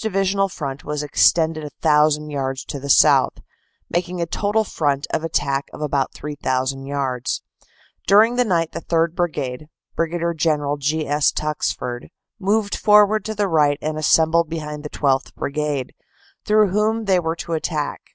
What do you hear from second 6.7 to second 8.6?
yards. During the